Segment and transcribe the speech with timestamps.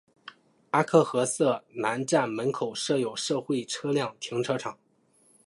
[0.71, 4.79] 阿克和瑟南站门口设有社会车辆停车场。